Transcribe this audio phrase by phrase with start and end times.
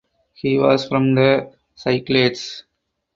[0.33, 2.63] He was from the Cyclades.